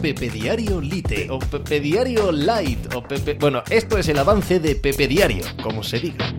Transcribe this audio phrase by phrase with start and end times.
[0.00, 3.34] Pepe Diario Lite o Pepe Diario Light o Pepe...
[3.34, 6.32] Bueno, esto es el avance de Pepe Diario, como se diga.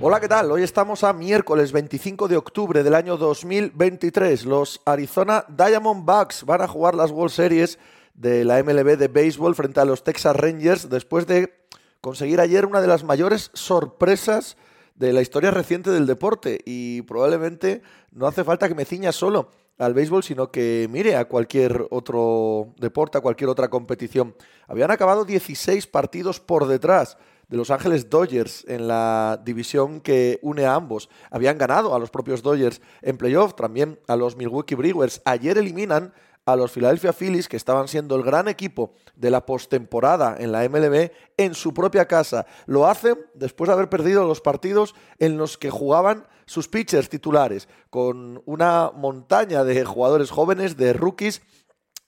[0.00, 0.52] Hola, ¿qué tal?
[0.52, 4.44] Hoy estamos a miércoles 25 de octubre del año 2023.
[4.44, 7.80] Los Arizona Diamondbacks van a jugar las World Series
[8.14, 11.52] de la MLB de béisbol frente a los Texas Rangers después de
[12.00, 14.56] conseguir ayer una de las mayores sorpresas
[14.94, 17.82] de la historia reciente del deporte y probablemente
[18.12, 22.74] no hace falta que me ciña solo al béisbol, sino que mire a cualquier otro
[22.78, 24.34] deporte, a cualquier otra competición.
[24.66, 27.16] Habían acabado 16 partidos por detrás
[27.48, 31.10] de Los Ángeles Dodgers en la división que une a ambos.
[31.30, 35.20] Habían ganado a los propios Dodgers en playoff, también a los Milwaukee Brewers.
[35.24, 36.14] Ayer eliminan
[36.44, 40.68] a los Philadelphia Phillies, que estaban siendo el gran equipo de la postemporada en la
[40.68, 42.46] MLB, en su propia casa.
[42.66, 47.68] Lo hacen después de haber perdido los partidos en los que jugaban sus pitchers titulares,
[47.90, 51.42] con una montaña de jugadores jóvenes, de rookies,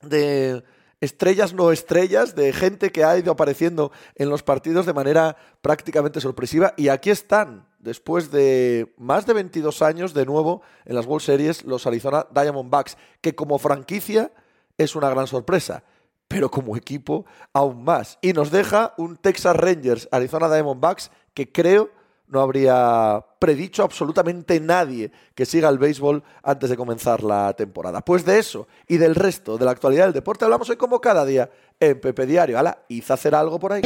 [0.02, 0.64] de
[1.00, 6.20] estrellas no estrellas, de gente que ha ido apareciendo en los partidos de manera prácticamente
[6.20, 6.74] sorpresiva.
[6.76, 11.64] Y aquí están, después de más de 22 años, de nuevo en las World Series,
[11.64, 14.32] los Arizona Diamondbacks, que como franquicia
[14.78, 15.84] es una gran sorpresa,
[16.26, 18.18] pero como equipo aún más.
[18.22, 21.90] Y nos deja un Texas Rangers, Arizona Diamondbacks, que creo
[22.26, 28.00] no habría predicho absolutamente nadie que siga el béisbol antes de comenzar la temporada.
[28.00, 31.26] Pues de eso y del resto de la actualidad del deporte hablamos hoy como cada
[31.26, 32.58] día en Pepe Diario.
[32.58, 33.82] Hala, hice hacer algo por ahí.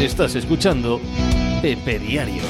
[0.00, 1.00] Estás escuchando
[1.60, 2.42] Pepe Diario.